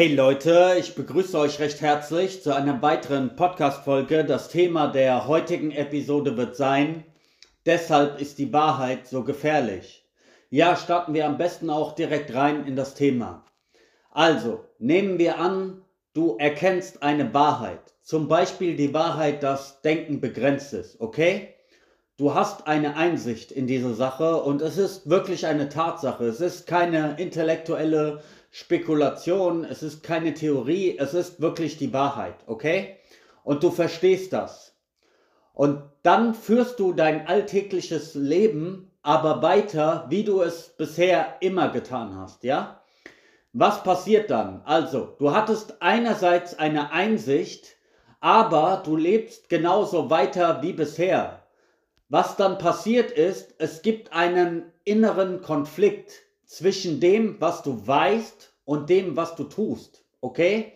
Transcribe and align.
Hey 0.00 0.14
Leute, 0.14 0.76
ich 0.78 0.94
begrüße 0.94 1.38
euch 1.38 1.58
recht 1.58 1.82
herzlich 1.82 2.42
zu 2.42 2.54
einer 2.56 2.80
weiteren 2.80 3.36
Podcast-Folge. 3.36 4.24
Das 4.24 4.48
Thema 4.48 4.86
der 4.86 5.28
heutigen 5.28 5.72
Episode 5.72 6.38
wird 6.38 6.56
sein, 6.56 7.04
deshalb 7.66 8.18
ist 8.18 8.38
die 8.38 8.50
Wahrheit 8.50 9.06
so 9.06 9.24
gefährlich. 9.24 10.08
Ja, 10.48 10.74
starten 10.74 11.12
wir 11.12 11.26
am 11.26 11.36
besten 11.36 11.68
auch 11.68 11.94
direkt 11.94 12.34
rein 12.34 12.64
in 12.64 12.76
das 12.76 12.94
Thema. 12.94 13.44
Also, 14.10 14.64
nehmen 14.78 15.18
wir 15.18 15.38
an, 15.38 15.82
du 16.14 16.38
erkennst 16.38 17.02
eine 17.02 17.34
Wahrheit. 17.34 17.92
Zum 18.00 18.26
Beispiel 18.26 18.76
die 18.76 18.94
Wahrheit, 18.94 19.42
dass 19.42 19.82
Denken 19.82 20.22
begrenzt 20.22 20.72
ist, 20.72 20.98
okay? 20.98 21.56
Du 22.16 22.34
hast 22.34 22.66
eine 22.66 22.96
Einsicht 22.96 23.52
in 23.52 23.66
diese 23.66 23.94
Sache 23.94 24.42
und 24.42 24.60
es 24.60 24.76
ist 24.76 25.08
wirklich 25.08 25.46
eine 25.46 25.68
Tatsache. 25.70 26.24
Es 26.24 26.40
ist 26.40 26.66
keine 26.66 27.16
intellektuelle 27.18 28.22
Spekulation, 28.50 29.64
es 29.64 29.82
ist 29.82 30.02
keine 30.02 30.34
Theorie, 30.34 30.98
es 30.98 31.14
ist 31.14 31.40
wirklich 31.40 31.76
die 31.76 31.92
Wahrheit, 31.92 32.34
okay? 32.46 32.96
Und 33.44 33.62
du 33.62 33.70
verstehst 33.70 34.32
das. 34.32 34.74
Und 35.52 35.82
dann 36.02 36.34
führst 36.34 36.80
du 36.80 36.92
dein 36.92 37.26
alltägliches 37.26 38.14
Leben 38.14 38.90
aber 39.02 39.40
weiter, 39.40 40.06
wie 40.08 40.24
du 40.24 40.42
es 40.42 40.70
bisher 40.76 41.36
immer 41.40 41.70
getan 41.70 42.16
hast, 42.16 42.44
ja? 42.44 42.82
Was 43.52 43.82
passiert 43.82 44.30
dann? 44.30 44.62
Also, 44.64 45.16
du 45.18 45.32
hattest 45.32 45.80
einerseits 45.80 46.58
eine 46.58 46.92
Einsicht, 46.92 47.76
aber 48.20 48.82
du 48.84 48.96
lebst 48.96 49.48
genauso 49.48 50.10
weiter 50.10 50.62
wie 50.62 50.72
bisher. 50.72 51.42
Was 52.08 52.36
dann 52.36 52.58
passiert 52.58 53.10
ist, 53.10 53.54
es 53.58 53.82
gibt 53.82 54.12
einen 54.12 54.72
inneren 54.84 55.40
Konflikt 55.40 56.12
zwischen 56.50 56.98
dem, 56.98 57.36
was 57.40 57.62
du 57.62 57.86
weißt 57.86 58.52
und 58.64 58.90
dem, 58.90 59.16
was 59.16 59.36
du 59.36 59.44
tust. 59.44 60.02
Okay? 60.20 60.72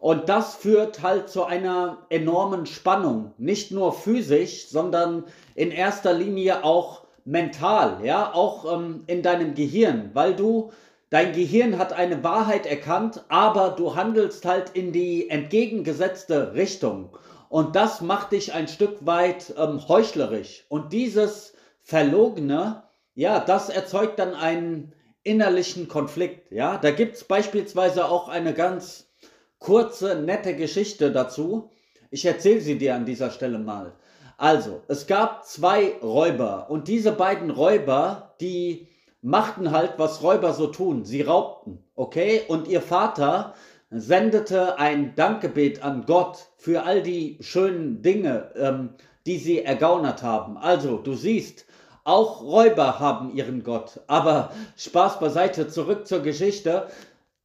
Und 0.00 0.30
das 0.30 0.54
führt 0.54 1.02
halt 1.02 1.28
zu 1.28 1.44
einer 1.44 2.06
enormen 2.08 2.64
Spannung. 2.64 3.34
Nicht 3.36 3.72
nur 3.72 3.92
physisch, 3.92 4.68
sondern 4.68 5.24
in 5.54 5.70
erster 5.70 6.14
Linie 6.14 6.64
auch 6.64 7.04
mental, 7.26 7.98
ja, 8.02 8.32
auch 8.32 8.64
ähm, 8.74 9.04
in 9.06 9.22
deinem 9.22 9.54
Gehirn, 9.54 10.10
weil 10.14 10.34
du, 10.34 10.72
dein 11.10 11.34
Gehirn 11.34 11.78
hat 11.78 11.92
eine 11.92 12.24
Wahrheit 12.24 12.64
erkannt, 12.64 13.22
aber 13.28 13.70
du 13.70 13.94
handelst 13.94 14.46
halt 14.46 14.70
in 14.70 14.92
die 14.92 15.28
entgegengesetzte 15.28 16.54
Richtung. 16.54 17.10
Und 17.50 17.76
das 17.76 18.00
macht 18.00 18.32
dich 18.32 18.54
ein 18.54 18.66
Stück 18.66 19.04
weit 19.04 19.52
ähm, 19.58 19.86
heuchlerisch. 19.86 20.64
Und 20.70 20.94
dieses 20.94 21.52
Verlogene, 21.82 22.82
ja, 23.14 23.40
das 23.40 23.68
erzeugt 23.68 24.18
dann 24.18 24.34
einen 24.34 24.94
innerlichen 25.24 25.88
Konflikt. 25.88 26.50
Ja, 26.52 26.78
da 26.78 26.90
gibt 26.90 27.16
es 27.16 27.24
beispielsweise 27.24 28.06
auch 28.06 28.28
eine 28.28 28.54
ganz 28.54 29.12
kurze, 29.58 30.16
nette 30.16 30.56
Geschichte 30.56 31.12
dazu. 31.12 31.70
Ich 32.10 32.24
erzähle 32.24 32.60
sie 32.60 32.78
dir 32.78 32.94
an 32.94 33.06
dieser 33.06 33.30
Stelle 33.30 33.58
mal. 33.58 33.92
Also, 34.36 34.82
es 34.88 35.06
gab 35.06 35.46
zwei 35.46 35.94
Räuber 36.02 36.68
und 36.68 36.88
diese 36.88 37.12
beiden 37.12 37.50
Räuber, 37.50 38.34
die 38.40 38.88
machten 39.20 39.70
halt, 39.70 39.94
was 39.98 40.22
Räuber 40.22 40.52
so 40.52 40.66
tun. 40.66 41.04
Sie 41.04 41.22
raubten, 41.22 41.84
okay? 41.94 42.42
Und 42.48 42.66
ihr 42.66 42.82
Vater 42.82 43.54
sendete 43.90 44.78
ein 44.78 45.14
Dankgebet 45.14 45.84
an 45.84 46.06
Gott 46.06 46.48
für 46.56 46.82
all 46.82 47.02
die 47.02 47.38
schönen 47.40 48.02
Dinge, 48.02 48.50
ähm, 48.56 48.90
die 49.26 49.38
sie 49.38 49.62
ergaunert 49.62 50.22
haben. 50.24 50.56
Also, 50.56 50.96
du 50.98 51.14
siehst, 51.14 51.66
auch 52.04 52.42
Räuber 52.42 52.98
haben 52.98 53.34
ihren 53.34 53.62
Gott. 53.62 54.00
Aber 54.06 54.52
Spaß 54.76 55.20
beiseite, 55.20 55.68
zurück 55.68 56.06
zur 56.06 56.20
Geschichte. 56.20 56.88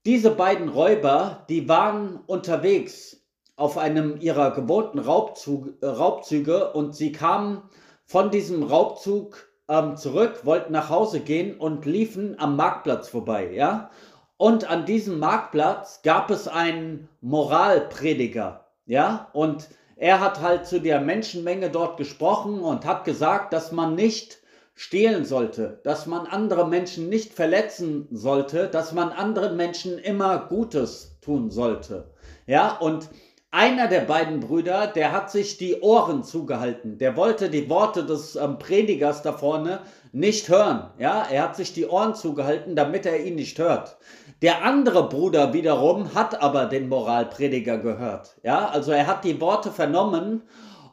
Diese 0.05 0.31
beiden 0.31 0.69
Räuber, 0.69 1.45
die 1.49 1.67
waren 1.67 2.19
unterwegs 2.27 3.17
auf 3.55 3.77
einem 3.77 4.19
ihrer 4.19 4.51
gewohnten 4.51 4.99
Raubzug, 4.99 5.81
äh, 5.81 5.87
Raubzüge 5.87 6.71
und 6.73 6.95
sie 6.95 7.11
kamen 7.11 7.63
von 8.05 8.31
diesem 8.31 8.63
Raubzug 8.63 9.49
ähm, 9.67 9.97
zurück, 9.97 10.45
wollten 10.45 10.71
nach 10.71 10.89
Hause 10.89 11.19
gehen 11.19 11.57
und 11.57 11.85
liefen 11.85 12.39
am 12.39 12.55
Marktplatz 12.55 13.09
vorbei, 13.09 13.51
ja. 13.51 13.89
Und 14.37 14.69
an 14.69 14.85
diesem 14.85 15.19
Marktplatz 15.19 16.01
gab 16.03 16.29
es 16.29 16.47
einen 16.47 17.09
Moralprediger, 17.21 18.65
ja. 18.85 19.29
Und 19.33 19.67
er 19.97 20.19
hat 20.19 20.41
halt 20.41 20.67
zu 20.67 20.79
der 20.79 21.01
Menschenmenge 21.01 21.71
dort 21.71 21.97
gesprochen 21.97 22.61
und 22.61 22.85
hat 22.85 23.03
gesagt, 23.03 23.51
dass 23.51 23.71
man 23.71 23.95
nicht 23.95 24.37
stehlen 24.77 25.25
sollte, 25.25 25.81
dass 25.83 26.05
man 26.05 26.27
andere 26.27 26.67
Menschen 26.67 27.09
nicht 27.09 27.33
verletzen 27.33 28.07
sollte, 28.11 28.67
dass 28.67 28.93
man 28.93 29.09
anderen 29.09 29.57
Menschen 29.57 29.97
immer 29.97 30.45
Gutes 30.47 31.17
tun 31.19 31.49
sollte. 31.49 32.13
Ja, 32.45 32.77
und 32.77 33.09
einer 33.49 33.87
der 33.87 34.01
beiden 34.01 34.39
Brüder, 34.39 34.85
der 34.85 35.13
hat 35.13 35.31
sich 35.31 35.57
die 35.57 35.81
Ohren 35.81 36.23
zugehalten. 36.23 36.99
Der 36.99 37.17
wollte 37.17 37.49
die 37.49 37.71
Worte 37.71 38.05
des 38.05 38.35
ähm, 38.35 38.59
Predigers 38.59 39.23
da 39.23 39.33
vorne 39.33 39.79
nicht 40.11 40.47
hören. 40.47 40.91
Ja, 40.99 41.23
er 41.23 41.43
hat 41.43 41.55
sich 41.55 41.73
die 41.73 41.87
Ohren 41.87 42.13
zugehalten, 42.13 42.75
damit 42.75 43.07
er 43.07 43.25
ihn 43.25 43.35
nicht 43.35 43.57
hört. 43.57 43.97
Der 44.43 44.63
andere 44.63 45.09
Bruder 45.09 45.53
wiederum 45.53 46.13
hat 46.13 46.39
aber 46.39 46.67
den 46.67 46.87
Moralprediger 46.87 47.79
gehört. 47.79 48.37
Ja, 48.43 48.67
also 48.67 48.91
er 48.91 49.07
hat 49.07 49.23
die 49.23 49.41
Worte 49.41 49.71
vernommen 49.71 50.43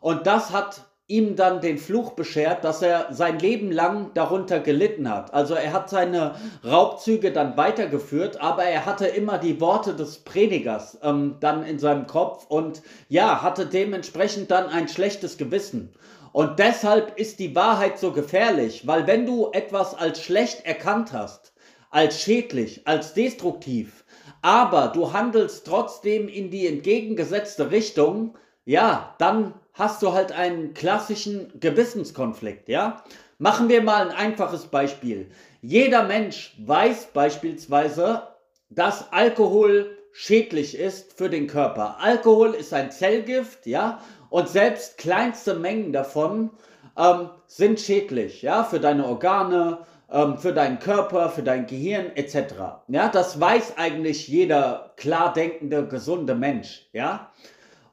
und 0.00 0.26
das 0.26 0.52
hat 0.52 0.86
ihm 1.06 1.36
dann 1.36 1.60
den 1.60 1.76
Fluch 1.76 2.12
beschert, 2.12 2.64
dass 2.64 2.80
er 2.80 3.08
sein 3.10 3.38
Leben 3.38 3.70
lang 3.70 4.12
darunter 4.14 4.60
gelitten 4.60 5.10
hat. 5.10 5.34
Also 5.34 5.54
er 5.54 5.72
hat 5.74 5.90
seine 5.90 6.36
Raubzüge 6.64 7.30
dann 7.30 7.58
weitergeführt, 7.58 8.40
aber 8.40 8.64
er 8.64 8.86
hatte 8.86 9.06
immer 9.06 9.36
die 9.36 9.60
Worte 9.60 9.94
des 9.94 10.24
Predigers 10.24 10.98
ähm, 11.02 11.36
dann 11.40 11.64
in 11.66 11.78
seinem 11.78 12.06
Kopf 12.06 12.46
und 12.48 12.82
ja, 13.08 13.42
hatte 13.42 13.66
dementsprechend 13.66 14.50
dann 14.50 14.68
ein 14.68 14.88
schlechtes 14.88 15.36
Gewissen. 15.36 15.92
Und 16.32 16.58
deshalb 16.58 17.18
ist 17.18 17.38
die 17.38 17.54
Wahrheit 17.54 17.98
so 17.98 18.10
gefährlich, 18.10 18.86
weil 18.86 19.06
wenn 19.06 19.26
du 19.26 19.50
etwas 19.52 19.94
als 19.94 20.22
schlecht 20.22 20.64
erkannt 20.64 21.12
hast, 21.12 21.52
als 21.90 22.20
schädlich, 22.20 22.88
als 22.88 23.12
destruktiv, 23.12 24.04
aber 24.40 24.88
du 24.88 25.12
handelst 25.12 25.66
trotzdem 25.66 26.28
in 26.28 26.50
die 26.50 26.66
entgegengesetzte 26.66 27.70
Richtung, 27.70 28.36
ja, 28.64 29.14
dann 29.18 29.54
hast 29.72 30.02
du 30.02 30.12
halt 30.12 30.32
einen 30.32 30.74
klassischen 30.74 31.52
Gewissenskonflikt, 31.60 32.68
ja? 32.68 33.02
Machen 33.38 33.68
wir 33.68 33.82
mal 33.82 34.08
ein 34.08 34.16
einfaches 34.16 34.66
Beispiel. 34.66 35.30
Jeder 35.60 36.04
Mensch 36.04 36.54
weiß 36.58 37.06
beispielsweise, 37.12 38.28
dass 38.70 39.12
Alkohol 39.12 39.98
schädlich 40.12 40.78
ist 40.78 41.18
für 41.18 41.28
den 41.28 41.48
Körper. 41.48 41.96
Alkohol 42.00 42.54
ist 42.54 42.72
ein 42.72 42.92
Zellgift, 42.92 43.66
ja, 43.66 44.00
und 44.30 44.48
selbst 44.48 44.98
kleinste 44.98 45.54
Mengen 45.54 45.92
davon 45.92 46.50
ähm, 46.96 47.30
sind 47.46 47.80
schädlich, 47.80 48.42
ja, 48.42 48.62
für 48.62 48.78
deine 48.78 49.06
Organe, 49.06 49.78
ähm, 50.10 50.38
für 50.38 50.52
deinen 50.52 50.78
Körper, 50.78 51.30
für 51.30 51.42
dein 51.42 51.66
Gehirn 51.66 52.12
etc. 52.14 52.54
Ja, 52.88 53.08
das 53.08 53.40
weiß 53.40 53.74
eigentlich 53.76 54.28
jeder 54.28 54.92
klar 54.96 55.32
denkende, 55.32 55.86
gesunde 55.88 56.34
Mensch, 56.34 56.88
ja. 56.92 57.32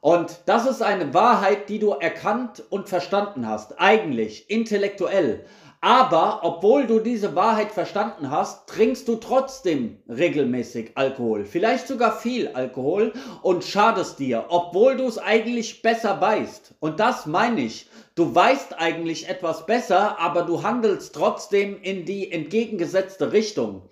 Und 0.02 0.40
das 0.46 0.66
ist 0.66 0.82
eine 0.82 1.14
Wahrheit, 1.14 1.68
die 1.68 1.78
du 1.78 1.90
erkannt 1.92 2.60
und 2.70 2.88
verstanden 2.88 3.46
hast, 3.46 3.78
eigentlich 3.78 4.50
intellektuell. 4.50 5.44
Aber 5.80 6.40
obwohl 6.42 6.88
du 6.88 6.98
diese 6.98 7.36
Wahrheit 7.36 7.70
verstanden 7.70 8.28
hast, 8.28 8.68
trinkst 8.68 9.06
du 9.06 9.14
trotzdem 9.14 10.02
regelmäßig 10.08 10.90
Alkohol, 10.96 11.44
vielleicht 11.44 11.86
sogar 11.86 12.18
viel 12.18 12.48
Alkohol 12.48 13.12
und 13.42 13.62
schadest 13.62 14.18
dir, 14.18 14.46
obwohl 14.48 14.96
du 14.96 15.06
es 15.06 15.18
eigentlich 15.18 15.82
besser 15.82 16.20
weißt. 16.20 16.74
Und 16.80 16.98
das 16.98 17.26
meine 17.26 17.60
ich. 17.60 17.88
Du 18.16 18.34
weißt 18.34 18.80
eigentlich 18.80 19.28
etwas 19.28 19.66
besser, 19.66 20.18
aber 20.18 20.42
du 20.42 20.64
handelst 20.64 21.14
trotzdem 21.14 21.80
in 21.80 22.06
die 22.06 22.32
entgegengesetzte 22.32 23.30
Richtung. 23.30 23.82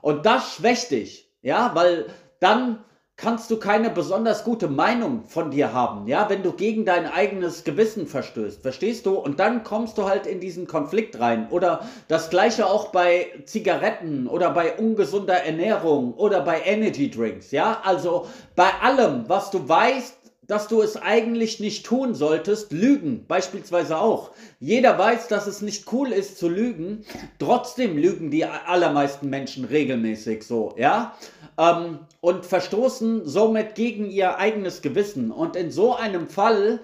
Und 0.00 0.26
das 0.26 0.56
schwächt 0.56 0.90
dich, 0.90 1.30
ja, 1.42 1.70
weil 1.74 2.06
dann 2.40 2.84
kannst 3.20 3.50
du 3.50 3.58
keine 3.58 3.90
besonders 3.90 4.44
gute 4.44 4.68
Meinung 4.68 5.24
von 5.26 5.50
dir 5.50 5.74
haben, 5.74 6.08
ja, 6.08 6.30
wenn 6.30 6.42
du 6.42 6.52
gegen 6.52 6.86
dein 6.86 7.06
eigenes 7.06 7.64
Gewissen 7.64 8.06
verstößt, 8.06 8.62
verstehst 8.62 9.04
du? 9.04 9.14
Und 9.14 9.38
dann 9.40 9.62
kommst 9.62 9.98
du 9.98 10.08
halt 10.08 10.26
in 10.26 10.40
diesen 10.40 10.66
Konflikt 10.66 11.20
rein. 11.20 11.48
Oder 11.50 11.86
das 12.08 12.30
gleiche 12.30 12.66
auch 12.66 12.88
bei 12.88 13.26
Zigaretten 13.44 14.26
oder 14.26 14.50
bei 14.50 14.76
ungesunder 14.76 15.34
Ernährung 15.34 16.14
oder 16.14 16.40
bei 16.40 16.62
Energy 16.64 17.10
Drinks, 17.10 17.50
ja? 17.50 17.82
Also 17.84 18.26
bei 18.56 18.70
allem, 18.80 19.28
was 19.28 19.50
du 19.50 19.68
weißt, 19.68 20.19
dass 20.50 20.66
du 20.66 20.82
es 20.82 20.96
eigentlich 20.96 21.60
nicht 21.60 21.86
tun 21.86 22.14
solltest, 22.14 22.72
lügen 22.72 23.24
beispielsweise 23.28 23.98
auch. 23.98 24.32
Jeder 24.58 24.98
weiß, 24.98 25.28
dass 25.28 25.46
es 25.46 25.62
nicht 25.62 25.92
cool 25.92 26.10
ist 26.10 26.38
zu 26.38 26.48
lügen, 26.48 27.04
trotzdem 27.38 27.96
lügen 27.96 28.32
die 28.32 28.44
allermeisten 28.44 29.30
Menschen 29.30 29.64
regelmäßig 29.64 30.42
so, 30.42 30.74
ja? 30.76 31.14
ähm, 31.56 32.00
und 32.20 32.46
verstoßen 32.46 33.28
somit 33.28 33.76
gegen 33.76 34.10
ihr 34.10 34.38
eigenes 34.38 34.82
Gewissen. 34.82 35.30
Und 35.30 35.54
in 35.54 35.70
so 35.70 35.94
einem 35.94 36.28
Fall 36.28 36.80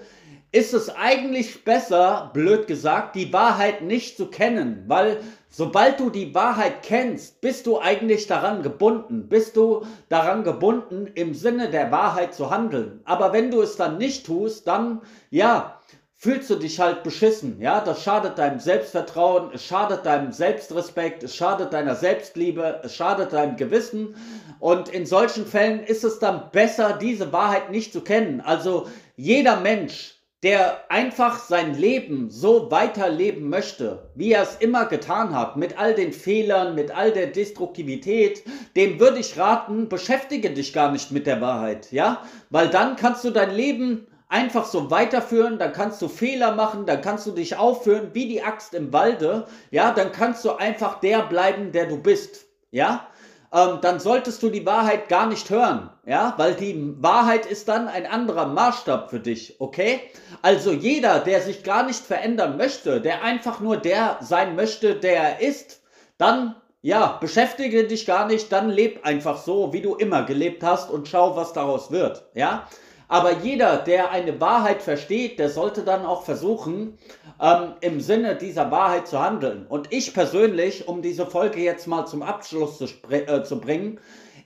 ist 0.53 0.75
es 0.75 0.89
eigentlich 0.89 1.65
besser, 1.65 2.31
blöd 2.33 2.67
gesagt, 2.67 3.15
die 3.15 3.33
Wahrheit 3.33 3.83
nicht 3.83 4.17
zu 4.17 4.27
kennen, 4.27 4.85
weil 4.87 5.19
sobald 5.51 6.01
du 6.01 6.11
die 6.11 6.35
Wahrheit 6.35 6.83
kennst, 6.83 7.41
bist 7.41 7.67
du 7.67 7.79
eigentlich 7.81 8.27
daran 8.27 8.63
gebunden, 8.63 9.29
bist 9.29 9.57
du 9.57 9.85
daran 10.09 10.45
gebunden, 10.45 11.09
im 11.15 11.35
Sinne 11.35 11.71
der 11.71 11.91
Wahrheit 11.91 12.35
zu 12.35 12.51
handeln. 12.51 13.01
Aber 13.05 13.33
wenn 13.33 13.51
du 13.51 13.61
es 13.61 13.77
dann 13.77 13.99
nicht 13.99 14.25
tust, 14.27 14.67
dann, 14.67 15.03
ja, 15.31 15.81
fühlst 16.19 16.49
du 16.49 16.57
dich 16.57 16.81
halt 16.81 17.03
beschissen, 17.03 17.61
ja, 17.61 17.81
das 17.81 18.03
schadet 18.03 18.39
deinem 18.39 18.59
Selbstvertrauen, 18.59 19.51
es 19.53 19.65
schadet 19.65 20.07
deinem 20.07 20.33
Selbstrespekt, 20.33 21.23
es 21.23 21.37
schadet 21.37 21.75
deiner 21.75 21.95
Selbstliebe, 21.95 22.81
es 22.83 22.95
schadet 22.95 23.35
deinem 23.35 23.57
Gewissen 23.57 24.17
und 24.59 24.89
in 24.89 25.05
solchen 25.05 25.47
Fällen 25.47 25.85
ist 25.85 26.05
es 26.05 26.19
dann 26.19 26.51
besser, 26.53 26.97
diese 26.99 27.33
Wahrheit 27.33 27.71
nicht 27.71 27.93
zu 27.93 28.01
kennen. 28.01 28.41
Also 28.41 28.89
jeder 29.17 29.61
Mensch, 29.61 30.16
der 30.43 30.91
einfach 30.91 31.39
sein 31.39 31.75
Leben 31.75 32.31
so 32.31 32.71
weiterleben 32.71 33.49
möchte, 33.49 34.11
wie 34.15 34.33
er 34.33 34.43
es 34.43 34.57
immer 34.57 34.85
getan 34.85 35.35
hat, 35.35 35.57
mit 35.57 35.79
all 35.79 35.95
den 35.95 36.13
Fehlern, 36.13 36.75
mit 36.75 36.95
all 36.95 37.11
der 37.11 37.29
Destruktivität, 37.29 38.45
dem 38.77 39.01
würde 39.01 39.19
ich 39.19 39.39
raten, 39.39 39.89
beschäftige 39.89 40.51
dich 40.51 40.73
gar 40.75 40.93
nicht 40.93 41.11
mit 41.11 41.27
der 41.27 41.41
Wahrheit, 41.41 41.91
ja? 41.91 42.23
Weil 42.51 42.69
dann 42.69 42.97
kannst 42.97 43.25
du 43.25 43.31
dein 43.31 43.55
Leben 43.55 44.07
einfach 44.29 44.67
so 44.67 44.91
weiterführen, 44.91 45.59
dann 45.59 45.73
kannst 45.73 46.03
du 46.03 46.09
Fehler 46.09 46.55
machen, 46.55 46.85
dann 46.85 47.01
kannst 47.01 47.27
du 47.27 47.31
dich 47.31 47.57
aufführen 47.57 48.11
wie 48.13 48.29
die 48.29 48.43
Axt 48.43 48.75
im 48.75 48.93
Walde, 48.93 49.47
ja, 49.71 49.93
dann 49.93 50.13
kannst 50.13 50.45
du 50.45 50.53
einfach 50.53 51.01
der 51.01 51.23
bleiben, 51.23 51.73
der 51.73 51.87
du 51.87 51.97
bist, 51.97 52.47
ja, 52.71 53.09
ähm, 53.53 53.79
dann 53.81 54.01
solltest 54.01 54.43
du 54.43 54.51
die 54.51 54.67
Wahrheit 54.67 55.09
gar 55.09 55.27
nicht 55.27 55.51
hören, 55.51 55.91
ja, 56.05 56.35
weil 56.37 56.55
die 56.55 56.95
Wahrheit 57.03 57.47
ist 57.47 57.69
dann 57.69 57.89
ein 57.89 58.07
anderer 58.07 58.47
Maßstab 58.47 59.11
für 59.11 59.21
dich, 59.21 59.61
okay? 59.61 60.01
Also 60.43 60.73
jeder, 60.73 61.21
der 61.21 61.41
sich 61.41 61.63
gar 61.63 61.85
nicht 61.85 62.05
verändern 62.05 62.57
möchte, 62.57 63.01
der 63.01 63.23
einfach 63.23 63.61
nur 63.61 63.77
der 63.77 64.19
sein 64.21 64.57
möchte, 64.57 64.95
der 64.95 65.17
er 65.17 65.41
ist, 65.41 65.83
dann 66.19 66.57
ja, 66.83 67.19
beschäftige 67.21 67.85
dich 67.85 68.07
gar 68.07 68.29
nicht, 68.29 68.53
dann 68.53 68.71
leb 68.71 69.05
einfach 69.05 69.39
so, 69.39 69.73
wie 69.73 69.81
du 69.81 69.97
immer 69.97 70.23
gelebt 70.23 70.63
hast 70.63 70.89
und 70.89 71.09
schau, 71.09 71.35
was 71.35 71.53
daraus 71.53 71.91
wird, 71.91 72.25
ja? 72.35 72.69
Aber 73.09 73.39
jeder, 73.39 73.77
der 73.77 74.11
eine 74.11 74.41
Wahrheit 74.41 74.83
versteht, 74.83 75.39
der 75.39 75.49
sollte 75.49 75.83
dann 75.83 76.05
auch 76.05 76.25
versuchen, 76.25 76.99
ähm, 77.41 77.75
im 77.81 78.01
Sinne 78.01 78.37
dieser 78.37 78.71
Wahrheit 78.71 79.07
zu 79.07 79.21
handeln. 79.21 79.67
Und 79.69 79.93
ich 79.93 80.13
persönlich, 80.13 80.89
um 80.89 81.03
diese 81.03 81.27
Folge 81.27 81.61
jetzt 81.61 81.87
mal 81.87 82.07
zum 82.07 82.23
Abschluss 82.23 82.79
zu, 82.79 82.87
äh, 83.11 83.43
zu 83.45 83.61
bringen, 83.61 84.01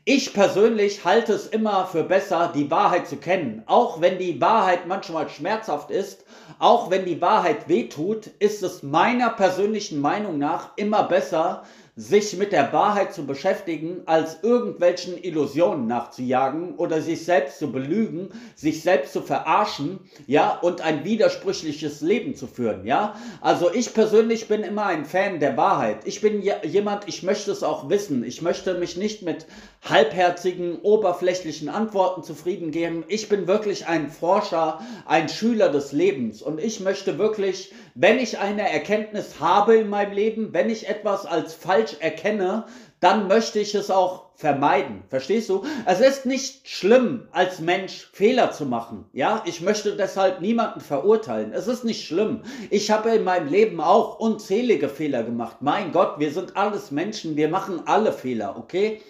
ich 0.06 0.32
persönlich 0.32 1.04
halte 1.04 1.34
es 1.34 1.46
immer 1.46 1.86
für 1.86 2.02
besser, 2.02 2.50
die 2.54 2.70
Wahrheit 2.70 3.06
zu 3.06 3.16
kennen. 3.16 3.62
Auch 3.66 4.00
wenn 4.00 4.18
die 4.18 4.40
Wahrheit 4.40 4.86
manchmal 4.86 5.28
schmerzhaft 5.28 5.90
ist, 5.90 6.24
auch 6.58 6.90
wenn 6.90 7.04
die 7.04 7.20
Wahrheit 7.20 7.68
wehtut, 7.68 8.26
ist 8.38 8.62
es 8.62 8.82
meiner 8.82 9.28
persönlichen 9.30 10.00
Meinung 10.00 10.38
nach 10.38 10.70
immer 10.76 11.04
besser, 11.04 11.64
sich 12.00 12.34
mit 12.38 12.52
der 12.52 12.72
Wahrheit 12.72 13.12
zu 13.12 13.26
beschäftigen, 13.26 14.02
als 14.06 14.38
irgendwelchen 14.42 15.22
Illusionen 15.22 15.86
nachzujagen 15.86 16.76
oder 16.76 17.02
sich 17.02 17.26
selbst 17.26 17.58
zu 17.58 17.70
belügen, 17.70 18.30
sich 18.54 18.82
selbst 18.82 19.12
zu 19.12 19.20
verarschen, 19.20 20.00
ja, 20.26 20.58
und 20.62 20.80
ein 20.80 21.04
widersprüchliches 21.04 22.00
Leben 22.00 22.34
zu 22.34 22.46
führen, 22.46 22.86
ja. 22.86 23.16
Also 23.42 23.70
ich 23.72 23.92
persönlich 23.92 24.48
bin 24.48 24.62
immer 24.62 24.86
ein 24.86 25.04
Fan 25.04 25.40
der 25.40 25.58
Wahrheit. 25.58 25.98
Ich 26.06 26.22
bin 26.22 26.42
jemand, 26.64 27.06
ich 27.06 27.22
möchte 27.22 27.52
es 27.52 27.62
auch 27.62 27.90
wissen. 27.90 28.24
Ich 28.24 28.40
möchte 28.40 28.74
mich 28.74 28.96
nicht 28.96 29.20
mit 29.20 29.46
halbherzigen, 29.86 30.78
oberflächlichen 30.80 31.68
Antworten 31.68 32.22
zufrieden 32.22 32.70
geben. 32.70 33.04
Ich 33.08 33.28
bin 33.28 33.46
wirklich 33.46 33.86
ein 33.86 34.10
Forscher, 34.10 34.80
ein 35.04 35.28
Schüler 35.28 35.68
des 35.68 35.92
Lebens 35.92 36.40
und 36.40 36.60
ich 36.60 36.80
möchte 36.80 37.18
wirklich, 37.18 37.72
wenn 37.94 38.18
ich 38.18 38.38
eine 38.38 38.70
Erkenntnis 38.70 39.40
habe 39.40 39.76
in 39.76 39.90
meinem 39.90 40.12
Leben, 40.12 40.54
wenn 40.54 40.70
ich 40.70 40.88
etwas 40.88 41.26
als 41.26 41.52
falsch 41.52 41.89
falsch 41.90 42.00
erkenne, 42.00 42.64
dann 43.00 43.28
möchte 43.28 43.58
ich 43.58 43.74
es 43.74 43.90
auch 43.90 44.30
vermeiden. 44.34 45.02
Verstehst 45.08 45.48
du? 45.48 45.64
Es 45.86 46.00
ist 46.00 46.26
nicht 46.26 46.68
schlimm, 46.68 47.28
als 47.32 47.60
Mensch 47.60 48.10
Fehler 48.12 48.52
zu 48.52 48.66
machen. 48.66 49.06
Ja, 49.12 49.42
ich 49.46 49.60
möchte 49.60 49.96
deshalb 49.96 50.40
niemanden 50.40 50.80
verurteilen. 50.80 51.52
Es 51.52 51.66
ist 51.66 51.84
nicht 51.84 52.06
schlimm. 52.06 52.42
Ich 52.68 52.90
habe 52.90 53.10
in 53.10 53.24
meinem 53.24 53.48
Leben 53.48 53.80
auch 53.80 54.18
unzählige 54.18 54.88
Fehler 54.88 55.22
gemacht. 55.22 55.56
Mein 55.60 55.92
Gott, 55.92 56.18
wir 56.18 56.30
sind 56.30 56.56
alles 56.56 56.90
Menschen. 56.90 57.36
Wir 57.36 57.48
machen 57.48 57.82
alle 57.86 58.12
Fehler, 58.12 58.56
okay? 58.58 59.00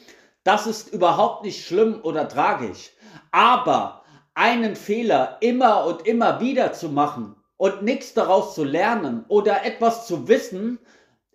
Das 0.44 0.66
ist 0.66 0.92
überhaupt 0.92 1.44
nicht 1.44 1.64
schlimm 1.64 2.00
oder 2.02 2.28
tragisch. 2.28 2.90
Aber 3.32 4.02
einen 4.34 4.76
Fehler 4.76 5.36
immer 5.40 5.84
und 5.84 6.06
immer 6.06 6.40
wieder 6.40 6.72
zu 6.72 6.88
machen 6.88 7.34
und 7.56 7.82
nichts 7.82 8.14
daraus 8.14 8.54
zu 8.54 8.64
lernen 8.64 9.24
oder 9.28 9.64
etwas 9.66 10.06
zu 10.06 10.28
wissen, 10.28 10.78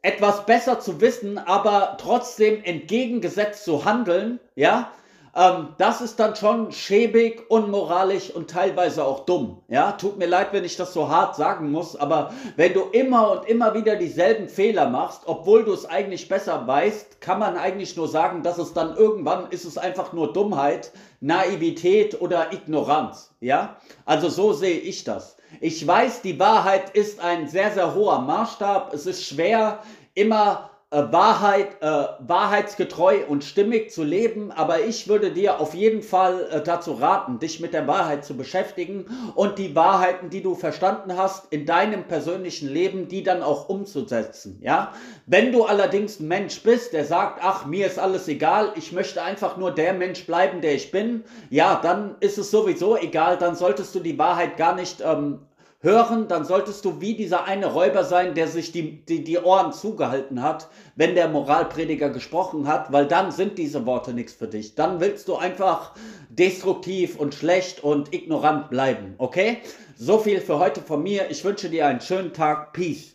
etwas 0.05 0.45
besser 0.45 0.79
zu 0.79 1.01
wissen, 1.01 1.39
aber 1.39 1.97
trotzdem 1.99 2.63
entgegengesetzt 2.63 3.65
zu 3.65 3.85
handeln, 3.85 4.39
ja, 4.55 4.91
ähm, 5.35 5.69
das 5.77 5.99
ist 5.99 6.19
dann 6.19 6.35
schon 6.35 6.71
schäbig, 6.71 7.43
unmoralisch 7.49 8.29
und 8.31 8.49
teilweise 8.49 9.03
auch 9.03 9.25
dumm. 9.25 9.61
Ja, 9.67 9.91
tut 9.91 10.17
mir 10.17 10.27
leid, 10.27 10.49
wenn 10.53 10.63
ich 10.63 10.77
das 10.77 10.93
so 10.93 11.09
hart 11.09 11.35
sagen 11.35 11.71
muss, 11.71 11.95
aber 11.95 12.31
wenn 12.55 12.73
du 12.73 12.83
immer 12.91 13.31
und 13.31 13.49
immer 13.49 13.73
wieder 13.73 13.97
dieselben 13.97 14.47
Fehler 14.47 14.89
machst, 14.89 15.23
obwohl 15.25 15.65
du 15.65 15.73
es 15.73 15.85
eigentlich 15.85 16.29
besser 16.29 16.65
weißt, 16.65 17.19
kann 17.19 17.39
man 17.39 17.57
eigentlich 17.57 17.97
nur 17.97 18.07
sagen, 18.07 18.43
dass 18.43 18.57
es 18.57 18.73
dann 18.73 18.95
irgendwann 18.95 19.51
ist 19.51 19.65
es 19.65 19.77
einfach 19.77 20.13
nur 20.13 20.31
Dummheit, 20.31 20.91
Naivität 21.19 22.21
oder 22.21 22.53
Ignoranz. 22.53 23.35
Ja, 23.41 23.75
also 24.05 24.29
so 24.29 24.53
sehe 24.53 24.79
ich 24.79 25.03
das. 25.03 25.35
Ich 25.59 25.85
weiß, 25.85 26.21
die 26.21 26.39
Wahrheit 26.39 26.91
ist 26.91 27.19
ein 27.19 27.47
sehr, 27.47 27.71
sehr 27.71 27.93
hoher 27.93 28.19
Maßstab. 28.19 28.93
Es 28.93 29.05
ist 29.05 29.25
schwer, 29.25 29.79
immer 30.13 30.69
Wahrheit, 31.11 31.81
äh, 31.81 32.05
wahrheitsgetreu 32.19 33.25
und 33.27 33.43
stimmig 33.43 33.91
zu 33.91 34.03
leben, 34.03 34.51
aber 34.51 34.81
ich 34.81 35.07
würde 35.07 35.31
dir 35.31 35.59
auf 35.59 35.73
jeden 35.73 36.01
Fall 36.01 36.47
äh, 36.51 36.61
dazu 36.61 36.93
raten, 36.93 37.39
dich 37.39 37.59
mit 37.59 37.73
der 37.73 37.87
Wahrheit 37.87 38.23
zu 38.23 38.37
beschäftigen 38.37 39.05
und 39.35 39.57
die 39.59 39.75
Wahrheiten, 39.75 40.29
die 40.29 40.41
du 40.41 40.55
verstanden 40.55 41.17
hast, 41.17 41.51
in 41.51 41.65
deinem 41.65 42.05
persönlichen 42.05 42.69
Leben, 42.69 43.07
die 43.07 43.23
dann 43.23 43.43
auch 43.43 43.69
umzusetzen, 43.69 44.59
ja? 44.61 44.93
Wenn 45.25 45.51
du 45.51 45.65
allerdings 45.65 46.19
ein 46.19 46.27
Mensch 46.27 46.61
bist, 46.61 46.93
der 46.93 47.05
sagt, 47.05 47.39
ach, 47.41 47.65
mir 47.65 47.87
ist 47.87 47.99
alles 47.99 48.27
egal, 48.27 48.71
ich 48.75 48.91
möchte 48.91 49.21
einfach 49.23 49.57
nur 49.57 49.71
der 49.71 49.93
Mensch 49.93 50.25
bleiben, 50.25 50.61
der 50.61 50.75
ich 50.75 50.91
bin, 50.91 51.23
ja, 51.49 51.79
dann 51.81 52.15
ist 52.19 52.37
es 52.37 52.51
sowieso 52.51 52.97
egal, 52.97 53.37
dann 53.37 53.55
solltest 53.55 53.93
du 53.95 53.99
die 53.99 54.17
Wahrheit 54.17 54.57
gar 54.57 54.75
nicht 54.75 55.01
ähm, 55.01 55.39
hören, 55.85 56.27
dann 56.27 56.43
solltest 56.43 56.83
du 56.83 56.99
wie 56.99 57.15
dieser 57.15 57.45
eine 57.45 57.67
Räuber 57.67 58.03
sein, 58.03 58.33
der 58.33 58.49
sich 58.49 58.73
die, 58.73 59.05
die, 59.05 59.23
die 59.23 59.37
Ohren 59.37 59.71
zugehalten 59.71 60.41
hat, 60.41 60.67
wenn 60.97 61.15
der 61.15 61.29
Moralprediger 61.29 62.09
gesprochen 62.09 62.67
hat, 62.67 62.91
weil 62.91 63.07
dann 63.07 63.31
sind 63.31 63.57
diese 63.57 63.85
Worte 63.85 64.13
nichts 64.13 64.33
für 64.33 64.47
dich. 64.47 64.75
Dann 64.75 64.99
willst 64.99 65.29
du 65.29 65.35
einfach 65.37 65.93
destruktiv 66.27 67.17
und 67.17 67.33
schlecht 67.33 67.81
und 67.81 68.13
ignorant 68.13 68.69
bleiben, 68.69 69.15
okay? 69.19 69.59
So 69.95 70.17
viel 70.17 70.41
für 70.41 70.59
heute 70.59 70.81
von 70.81 71.01
mir. 71.01 71.31
Ich 71.31 71.45
wünsche 71.45 71.69
dir 71.69 71.87
einen 71.87 72.01
schönen 72.01 72.33
Tag. 72.33 72.73
Peace. 72.73 73.14